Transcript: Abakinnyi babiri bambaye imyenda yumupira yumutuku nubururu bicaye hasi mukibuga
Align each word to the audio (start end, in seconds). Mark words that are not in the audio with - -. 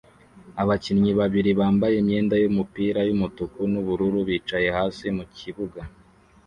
Abakinnyi 0.61 1.11
babiri 1.19 1.51
bambaye 1.59 1.95
imyenda 2.01 2.35
yumupira 2.43 2.99
yumutuku 3.09 3.59
nubururu 3.71 4.19
bicaye 4.27 4.67
hasi 4.77 5.05
mukibuga 5.17 5.81